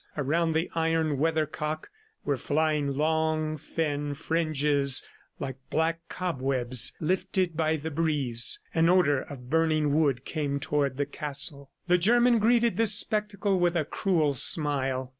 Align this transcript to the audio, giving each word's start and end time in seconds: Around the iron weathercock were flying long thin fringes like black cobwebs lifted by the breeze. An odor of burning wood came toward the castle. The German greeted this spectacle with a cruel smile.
Around 0.17 0.53
the 0.53 0.67
iron 0.73 1.19
weathercock 1.19 1.91
were 2.25 2.35
flying 2.35 2.87
long 2.97 3.55
thin 3.55 4.15
fringes 4.15 5.03
like 5.37 5.57
black 5.69 5.99
cobwebs 6.09 6.93
lifted 6.99 7.55
by 7.55 7.75
the 7.75 7.91
breeze. 7.91 8.59
An 8.73 8.89
odor 8.89 9.21
of 9.21 9.51
burning 9.51 9.93
wood 9.93 10.25
came 10.25 10.59
toward 10.59 10.97
the 10.97 11.05
castle. 11.05 11.69
The 11.85 11.99
German 11.99 12.39
greeted 12.39 12.77
this 12.77 12.95
spectacle 12.95 13.59
with 13.59 13.77
a 13.77 13.85
cruel 13.85 14.33
smile. 14.33 15.09